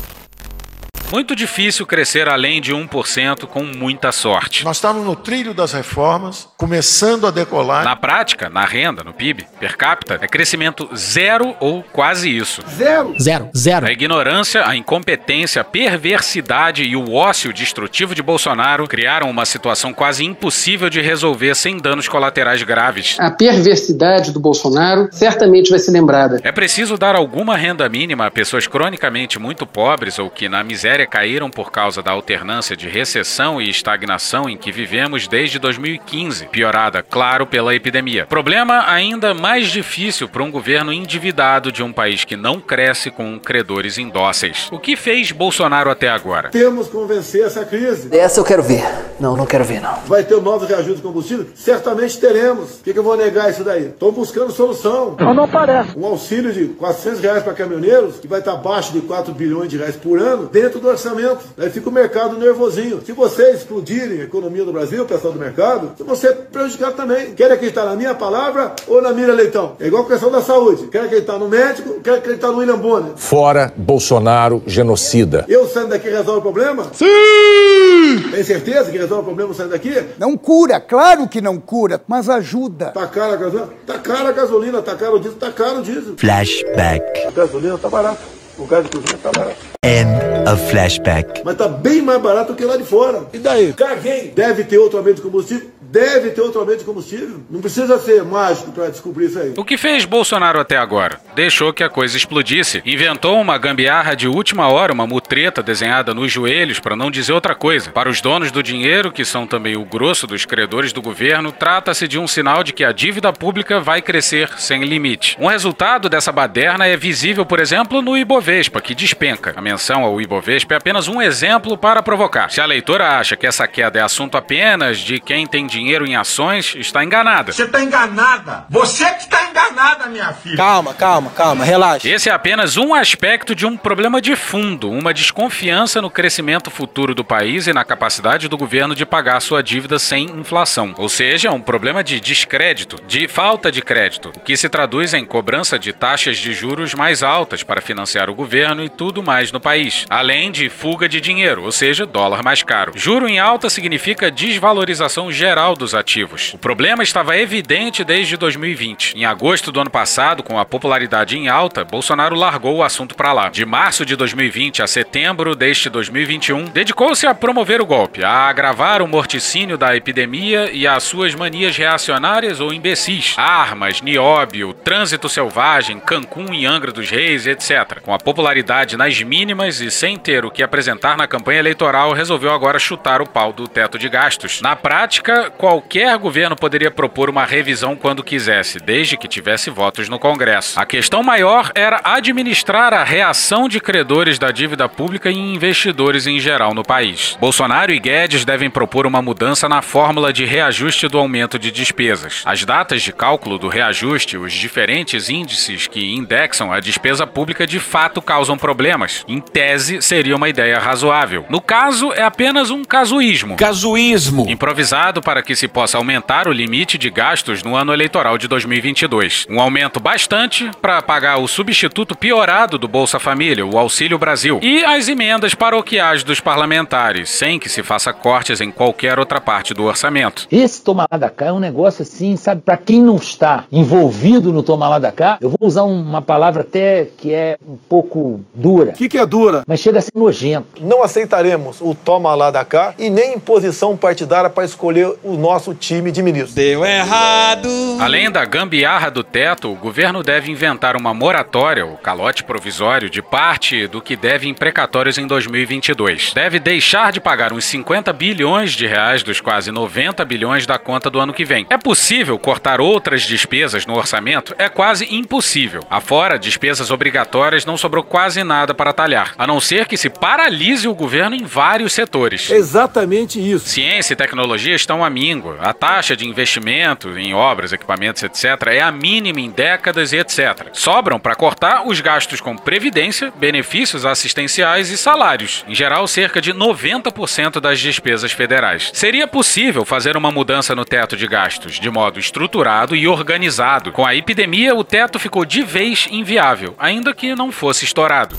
[1.12, 4.64] Muito difícil crescer além de 1% com muita sorte.
[4.64, 7.84] Nós estamos no trilho das reformas, começando a decolar.
[7.84, 12.62] Na prática, na renda, no PIB, per capita, é crescimento zero ou quase isso.
[12.78, 13.14] Zero.
[13.20, 13.88] Zero, zero.
[13.88, 19.94] A ignorância, a incompetência, a perversidade e o ócio destrutivo de Bolsonaro criaram uma situação
[19.94, 23.18] quase impossível de resolver sem danos colaterais graves.
[23.20, 26.40] A perversidade do Bolsonaro certamente vai ser lembrada.
[26.42, 31.01] É preciso dar alguma renda mínima a pessoas cronicamente muito pobres ou que na miséria
[31.06, 37.04] caíram por causa da alternância de recessão e estagnação em que vivemos desde 2015, piorada,
[37.04, 38.26] claro, pela epidemia.
[38.26, 43.40] Problema ainda mais difícil para um governo endividado de um país que não cresce com
[43.40, 44.68] credores indóceis.
[44.72, 46.50] O que fez Bolsonaro até agora?
[46.50, 48.16] Temos que vencer essa crise.
[48.16, 48.84] Essa eu quero ver.
[49.20, 49.96] Não, não quero ver, não.
[50.08, 51.48] Vai ter um novo reajuste de combustível?
[51.56, 52.72] Certamente teremos.
[52.72, 53.86] Por que, que eu vou negar isso daí?
[53.86, 55.16] Estou buscando solução.
[55.20, 55.98] Não, não parece.
[55.98, 59.78] Um auxílio de 400 reais para caminhoneiros, que vai estar abaixo de 4 bilhões de
[59.78, 61.40] reais por ano, dentro do orçamento.
[61.58, 63.02] Daí fica o mercado nervosinho.
[63.06, 67.34] Se vocês explodirem a economia do Brasil, o pessoal do mercado, se você prejudicar também.
[67.34, 69.76] Quer acreditar na minha palavra ou na Mira Leitão?
[69.80, 70.88] É igual a questão da saúde.
[70.88, 73.14] Quer acreditar no médico, quer acreditar no William Bonner.
[73.16, 75.46] Fora Bolsonaro, genocida.
[75.48, 76.88] Eu saindo daqui resolve o problema?
[76.94, 78.30] Sim!
[78.32, 79.94] Tem certeza que resolve o problema saindo daqui?
[80.18, 82.88] Não cura, claro que não cura, mas ajuda.
[82.88, 83.70] Tá cara a gasolina?
[83.86, 86.14] Tá cara a gasolina, tá caro o diesel, tá caro o diesel.
[86.18, 87.28] Flashback.
[87.28, 88.41] A gasolina tá barata.
[88.62, 89.58] O gás de cozinha tá barato.
[89.84, 91.42] End of flashback.
[91.44, 93.24] Mas tá bem mais barato que lá de fora.
[93.34, 93.74] E daí?
[93.74, 94.32] Caguei.
[94.36, 95.68] Deve ter outro aumento de combustível?
[95.92, 97.42] Deve ter outro aumento de combustível.
[97.50, 99.54] Não precisa ser mágico para descobrir isso aí.
[99.58, 101.20] O que fez Bolsonaro até agora?
[101.36, 102.82] Deixou que a coisa explodisse.
[102.86, 107.54] Inventou uma gambiarra de última hora, uma mutreta desenhada nos joelhos, para não dizer outra
[107.54, 107.92] coisa.
[107.92, 112.08] Para os donos do dinheiro, que são também o grosso dos credores do governo, trata-se
[112.08, 115.36] de um sinal de que a dívida pública vai crescer sem limite.
[115.40, 119.54] Um resultado dessa baderna é visível, por exemplo, no Ibovespa, que despenca.
[119.58, 122.50] A menção ao Ibovespa é apenas um exemplo para provocar.
[122.50, 126.16] Se a leitora acha que essa queda é assunto apenas de quem tem dinheiro em
[126.16, 127.52] ações, está enganada.
[127.52, 128.66] Você está enganada.
[128.70, 130.58] Você que está enganada, minha filha.
[130.58, 132.08] Calma, calma, calma, relaxa.
[132.08, 137.16] Esse é apenas um aspecto de um problema de fundo, uma desconfiança no crescimento futuro
[137.16, 140.94] do país e na capacidade do governo de pagar sua dívida sem inflação.
[140.98, 145.26] Ou seja, um problema de descrédito, de falta de crédito, o que se traduz em
[145.26, 149.60] cobrança de taxas de juros mais altas para financiar o governo e tudo mais no
[149.60, 152.94] país, além de fuga de dinheiro, ou seja, dólar mais caro.
[152.96, 156.54] Juro em alta significa desvalorização geral dos ativos.
[156.54, 159.18] O problema estava evidente desde 2020.
[159.18, 163.34] Em agosto do ano passado, com a popularidade em alta, Bolsonaro largou o assunto para
[163.34, 163.50] lá.
[163.50, 169.02] De março de 2020 a setembro deste 2021, dedicou-se a promover o golpe, a agravar
[169.02, 176.00] o morticínio da epidemia e as suas manias reacionárias ou imbecis, armas, nióbio, trânsito selvagem,
[176.00, 178.00] Cancún e Angra dos Reis, etc.
[178.02, 182.54] Com a popularidade nas mínimas e sem ter o que apresentar na campanha eleitoral, resolveu
[182.54, 184.62] agora chutar o pau do teto de gastos.
[184.62, 190.18] Na prática, qualquer governo poderia propor uma revisão quando quisesse, desde que tivesse votos no
[190.18, 190.80] Congresso.
[190.80, 196.40] A questão maior era administrar a reação de credores da dívida pública e investidores em
[196.40, 197.38] geral no país.
[197.40, 202.42] Bolsonaro e Guedes devem propor uma mudança na fórmula de reajuste do aumento de despesas.
[202.44, 207.80] As datas de cálculo do reajuste, os diferentes índices que indexam a despesa pública de
[207.80, 209.24] fato causam problemas.
[209.28, 211.46] Em tese, seria uma ideia razoável.
[211.50, 213.58] No caso, é apenas um casuísmo.
[213.58, 214.50] Casuísmo.
[214.50, 219.48] Improvisado para que se possa aumentar o limite de gastos no ano eleitoral de 2022.
[219.50, 224.84] Um aumento bastante para pagar o substituto piorado do Bolsa Família, o Auxílio Brasil, e
[224.84, 229.84] as emendas paroquiais dos parlamentares, sem que se faça cortes em qualquer outra parte do
[229.84, 230.48] orçamento.
[230.52, 234.52] Esse tomar lá da cá é um negócio assim, sabe, para quem não está envolvido
[234.52, 238.42] no tomar lá da cá, eu vou usar uma palavra até que é um pouco
[238.54, 238.92] dura.
[238.92, 239.64] O que, que é dura?
[239.68, 240.82] Mas chega a ser nojento.
[240.82, 245.74] Não aceitaremos o toma lá da cá e nem imposição partidária para escolher o nosso
[245.74, 246.54] time de ministros.
[246.54, 247.70] Deu errado.
[248.00, 253.22] Além da gambiarra do teto, o governo deve inventar uma moratória, o calote provisório, de
[253.22, 256.34] parte do que deve em precatórios em 2022.
[256.34, 261.10] Deve deixar de pagar uns 50 bilhões de reais dos quase 90 bilhões da conta
[261.10, 261.66] do ano que vem.
[261.70, 264.56] É possível cortar outras despesas no orçamento?
[264.58, 265.84] É quase impossível.
[265.90, 270.88] Afora despesas obrigatórias, não sobrou quase nada para talhar, a não ser que se paralise
[270.88, 272.50] o governo em vários setores.
[272.50, 273.68] Exatamente isso.
[273.68, 275.58] Ciência e tecnologia estão à míngua.
[275.60, 280.70] A taxa de investimento em obras, equipamentos, etc., é a mínima em décadas e etc.
[280.74, 286.52] Sobram para cortar os gastos com previdência, benefícios assistenciais e salários, em geral, cerca de
[286.52, 288.90] 90% das despesas federais.
[288.94, 293.92] Seria possível fazer uma mudança no teto de gastos de modo estruturado e organizado.
[293.92, 298.36] Com a epidemia, o teto ficou de vez inviável, ainda que não fosse estourado.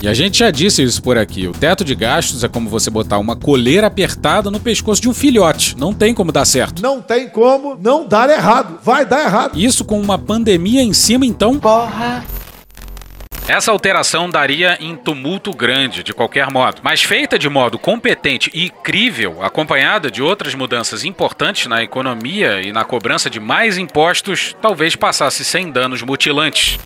[0.00, 1.48] E a gente já disse isso por aqui.
[1.48, 5.14] O teto de gastos é como você botar uma coleira apertada no pescoço de um
[5.14, 5.76] filhote.
[5.76, 6.80] Não tem como dar certo.
[6.80, 8.78] Não tem como não dar errado.
[8.84, 9.58] Vai dar errado.
[9.58, 11.58] Isso com uma pandemia em cima, então.
[11.58, 12.24] Porra.
[13.48, 18.68] Essa alteração daria em tumulto grande, de qualquer modo, mas feita de modo competente e
[18.68, 24.94] crível, acompanhada de outras mudanças importantes na economia e na cobrança de mais impostos, talvez
[24.94, 26.78] passasse sem danos mutilantes.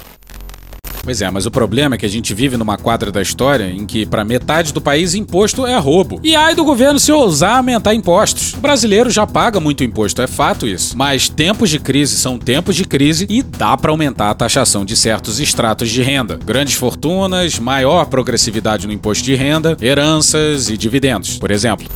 [1.02, 3.84] Pois é, mas o problema é que a gente vive numa quadra da história em
[3.84, 6.20] que, para metade do país, imposto é roubo.
[6.22, 8.54] E ai do governo se ousar aumentar impostos.
[8.54, 10.96] O brasileiro já paga muito imposto, é fato isso.
[10.96, 14.96] Mas tempos de crise são tempos de crise e dá para aumentar a taxação de
[14.96, 16.38] certos estratos de renda.
[16.44, 21.88] Grandes fortunas, maior progressividade no imposto de renda, heranças e dividendos, por exemplo.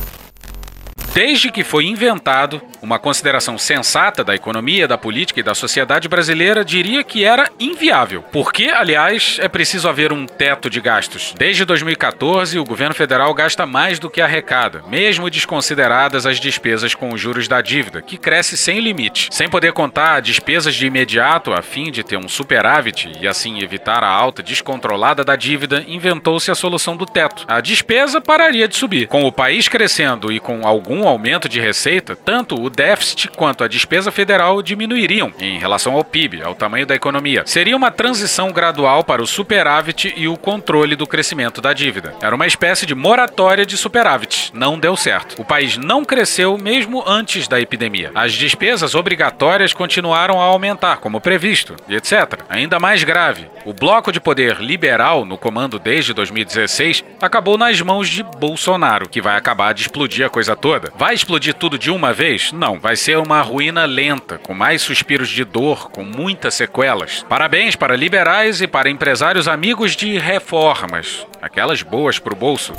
[1.13, 6.63] Desde que foi inventado, uma consideração sensata da economia, da política e da sociedade brasileira
[6.63, 8.23] diria que era inviável.
[8.31, 11.33] Porque, aliás, é preciso haver um teto de gastos.
[11.37, 17.13] Desde 2014, o governo federal gasta mais do que arrecada, mesmo desconsideradas as despesas com
[17.13, 19.29] os juros da dívida, que cresce sem limite.
[19.31, 24.03] Sem poder contar despesas de imediato a fim de ter um superávit e assim evitar
[24.03, 27.45] a alta descontrolada da dívida, inventou-se a solução do teto.
[27.47, 29.07] A despesa pararia de subir.
[29.07, 33.67] Com o país crescendo e com algum aumento de receita, tanto o déficit quanto a
[33.67, 37.43] despesa federal diminuiriam em relação ao PIB, ao tamanho da economia.
[37.45, 42.13] Seria uma transição gradual para o superávit e o controle do crescimento da dívida.
[42.21, 44.51] Era uma espécie de moratória de superávit.
[44.53, 45.41] Não deu certo.
[45.41, 48.11] O país não cresceu mesmo antes da epidemia.
[48.15, 52.41] As despesas obrigatórias continuaram a aumentar, como previsto, etc.
[52.49, 58.09] Ainda mais grave, o bloco de poder liberal no comando desde 2016 acabou nas mãos
[58.09, 60.91] de Bolsonaro, que vai acabar de explodir a coisa toda.
[60.95, 62.51] Vai explodir tudo de uma vez?
[62.57, 67.23] Não, vai ser uma ruína lenta, com mais suspiros de dor, com muitas sequelas.
[67.29, 72.73] Parabéns para liberais e para empresários amigos de reformas, aquelas boas pro bolso.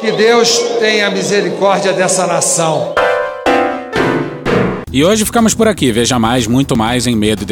[0.00, 2.94] Que Deus tenha misericórdia dessa nação.
[4.90, 5.92] E hoje ficamos por aqui.
[5.92, 7.44] Veja mais, muito mais em medo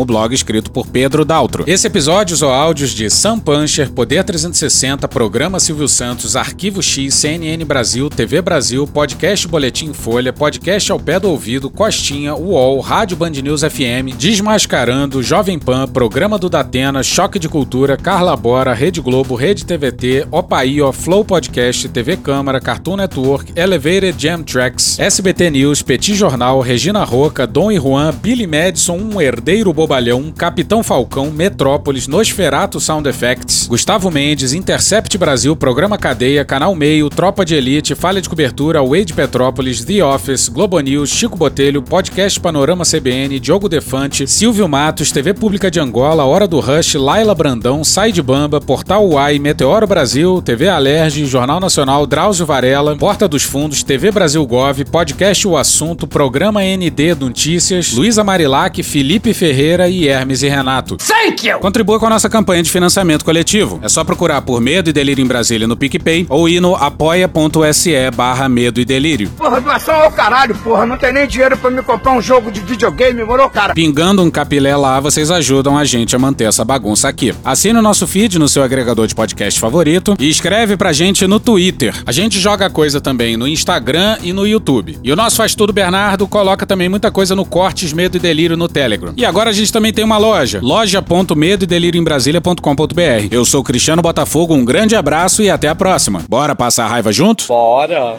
[0.00, 1.62] o blog escrito por Pedro Daltro.
[1.68, 7.64] Esse episódio usou áudios de Sam Puncher, Poder 360, Programa Silvio Santos, Arquivo X, CNN
[7.64, 13.30] Brasil, TV Brasil, Podcast Boletim Folha, Podcast ao Pé do Ouvido, Costinha, UOL, Rádio Band
[13.30, 19.36] News FM, Desmascarando, Jovem Pan, Programa do Datena, Choque de Cultura, Carla Bora, Rede Globo,
[19.36, 26.14] Rede TVT, Opaío, Flow Podcast, TV Câmara, Cartoon Network, Elevated Jam Tracks, SBT News, Petit
[26.14, 32.80] Jornal, Regina Roca, Dom e Juan, Billy Madison, Um Herdeiro Bobalhão, Capitão Falcão, Metrópolis, Nosferato
[32.80, 38.28] Sound Effects, Gustavo Mendes, Intercept Brasil, Programa Cadeia, Canal Meio, Tropa de Elite, Falha de
[38.28, 44.66] Cobertura, Wade Petrópolis, The Office, Globo News, Chico Botelho, Podcast Panorama CBN, Diogo Defante, Silvio
[44.66, 49.86] Matos, TV Pública de Angola, Hora do Rush, Laila Brandão, Side Bamba, Portal Uai, Meteoro
[49.86, 55.56] Brasil, TV Alerge, Jornal Nacional, Drauzio Varela, Porta dos Fundos, TV Brasil Gov, Podcast o
[55.56, 60.96] Assunto, Programa ND Notícias, Luísa Marilac, Felipe Ferreira e Hermes e Renato.
[60.96, 61.58] Thank you!
[61.58, 63.80] Contribua com a nossa campanha de financiamento coletivo.
[63.82, 68.10] É só procurar por Medo e Delírio em Brasília no PicPay ou ir no apoia.se
[68.14, 69.30] barra Medo e Delírio.
[69.36, 70.84] Porra, doação ao caralho, porra.
[70.84, 73.74] Não tem nem dinheiro pra me comprar um jogo de videogame, morou, cara?
[73.74, 77.34] Pingando um capilé lá, vocês ajudam a gente a manter essa bagunça aqui.
[77.44, 81.40] Assine o nosso feed no seu agregador de podcast favorito e escreve pra gente no
[81.40, 81.94] Twitter.
[82.04, 84.98] A gente joga coisa também no Instagram e no YouTube.
[85.02, 88.56] E o nosso Faz Tudo Bernardo coloca também muita coisa no Cortes Medo e Delírio
[88.56, 89.12] no Telegram.
[89.16, 93.28] E agora a gente também tem uma loja, loja.medo delírio em Brasília.com.br.
[93.30, 96.24] Eu sou Cristiano Botafogo, um grande abraço e até a próxima.
[96.28, 97.46] Bora passar a raiva junto?
[97.46, 98.16] Bora!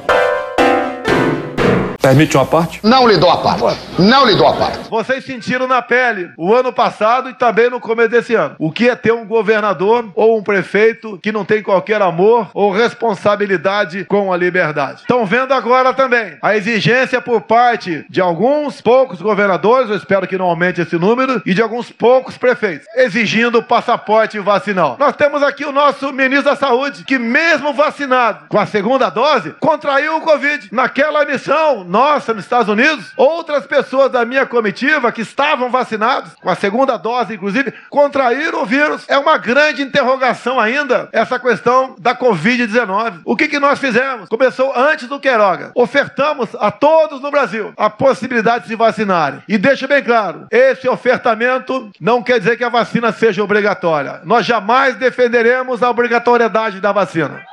[2.04, 2.82] Permite uma parte?
[2.84, 3.80] Não lhe dou a parte.
[3.98, 4.90] Não lhe dou a parte.
[4.90, 8.58] Vocês sentiram na pele o ano passado e também no começo desse ano.
[8.60, 12.74] O que é ter um governador ou um prefeito que não tem qualquer amor ou
[12.74, 15.00] responsabilidade com a liberdade.
[15.00, 20.38] Estão vendo agora também a exigência por parte de alguns poucos governadores, eu espero que
[20.38, 24.98] não aumente esse número, e de alguns poucos prefeitos, exigindo o passaporte vacinal.
[25.00, 29.56] Nós temos aqui o nosso ministro da Saúde, que mesmo vacinado com a segunda dose,
[29.58, 30.68] contraiu o Covid.
[30.70, 36.50] Naquela missão nossa nos Estados Unidos, outras pessoas da minha comitiva que estavam vacinados, com
[36.50, 39.06] a segunda dose, inclusive, contraíram o vírus.
[39.08, 43.22] É uma grande interrogação ainda essa questão da Covid-19.
[43.24, 44.28] O que, que nós fizemos?
[44.28, 45.72] Começou antes do Queiroga.
[45.76, 49.44] Ofertamos a todos no Brasil a possibilidade de se vacinarem.
[49.48, 54.22] E deixa bem claro: esse ofertamento não quer dizer que a vacina seja obrigatória.
[54.24, 57.46] Nós jamais defenderemos a obrigatoriedade da vacina.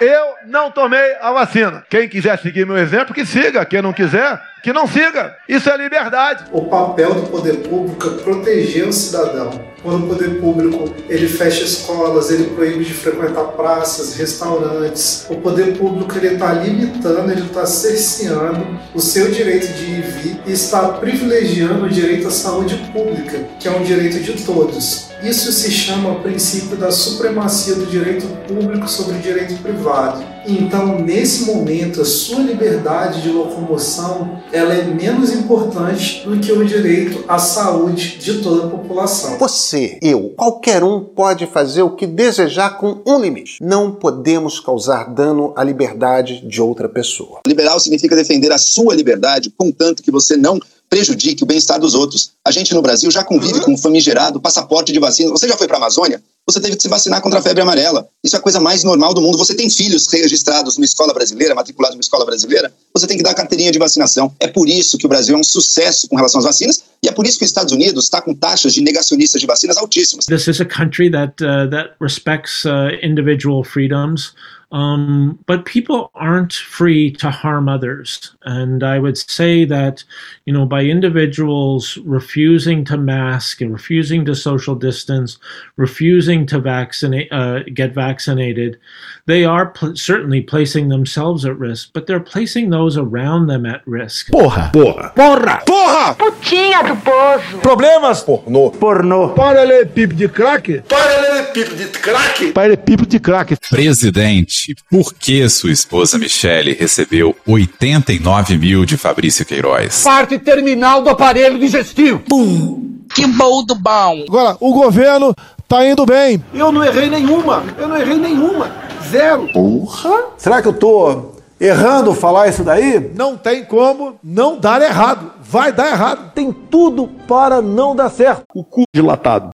[0.00, 1.84] Eu não tomei a vacina.
[1.88, 3.64] Quem quiser seguir meu exemplo, que siga.
[3.64, 5.36] Quem não quiser, que não siga.
[5.48, 6.44] Isso é liberdade.
[6.50, 9.68] O papel do poder público é proteger o cidadão.
[9.82, 15.76] Quando o poder público ele fecha escolas, ele proíbe de frequentar praças, restaurantes, o poder
[15.76, 20.52] público ele está limitando, ele está cerceando o seu direito de ir e vir e
[20.52, 25.07] está privilegiando o direito à saúde pública, que é um direito de todos.
[25.22, 30.24] Isso se chama o princípio da supremacia do direito público sobre o direito privado.
[30.46, 36.64] Então, nesse momento, a sua liberdade de locomoção ela é menos importante do que o
[36.64, 39.36] direito à saúde de toda a população.
[39.38, 43.62] Você, eu, qualquer um pode fazer o que desejar com um limite.
[43.62, 47.40] Não podemos causar dano à liberdade de outra pessoa.
[47.46, 50.58] Liberal significa defender a sua liberdade, contanto que você não
[50.88, 52.32] prejudique o bem-estar dos outros.
[52.44, 55.30] A gente no Brasil já convive com o famigerado passaporte de vacina.
[55.30, 56.22] Você já foi para a Amazônia?
[56.46, 58.08] Você teve que se vacinar contra a febre amarela.
[58.24, 59.36] Isso é a coisa mais normal do mundo.
[59.36, 63.34] Você tem filhos registrados numa escola brasileira, matriculados numa escola brasileira, você tem que dar
[63.34, 64.34] carteirinha de vacinação.
[64.40, 67.12] É por isso que o Brasil é um sucesso com relação às vacinas e é
[67.12, 70.24] por isso que os Estados Unidos está com taxas de negacionistas de vacinas altíssimas.
[70.24, 74.32] This is a country that uh, that respects uh, individual freedoms.
[74.70, 78.36] Um, but people aren't free to harm others.
[78.44, 80.04] And I would say that,
[80.44, 85.38] you know, by individuals refusing to mask and refusing to social distance,
[85.76, 88.78] refusing to vaccinate, uh, get vaccinated,
[89.24, 93.80] they are pl- certainly placing themselves at risk, but they're placing those around them at
[93.86, 94.28] risk.
[94.30, 94.70] Porra.
[94.72, 95.14] Porra.
[95.14, 95.64] Porra.
[95.64, 96.14] Porra!
[96.14, 97.58] Putinha do poço.
[97.62, 98.22] Problemas.
[98.22, 98.70] Pornô.
[98.70, 99.30] Pornô.
[99.30, 100.82] Paralelepípedo de crack.
[100.88, 102.52] Paralelepípedo de crack.
[102.52, 103.56] Paralelepípedo de crack.
[103.70, 104.57] Presidente,
[104.90, 110.02] por que sua esposa Michele recebeu 89 mil de Fabrício Queiroz?
[110.02, 112.20] Parte terminal do aparelho digestivo.
[112.20, 112.98] Pum.
[113.14, 114.24] Que bom do bom.
[114.28, 115.34] Agora, o governo
[115.66, 116.42] tá indo bem.
[116.52, 117.64] Eu não errei nenhuma.
[117.78, 118.70] Eu não errei nenhuma.
[119.10, 119.48] Zero.
[119.52, 120.24] Porra.
[120.36, 123.10] Será que eu tô errando falar isso daí?
[123.14, 125.32] Não tem como não dar errado.
[125.42, 126.32] Vai dar errado.
[126.34, 128.42] Tem tudo para não dar certo.
[128.54, 129.50] O cu dilatado.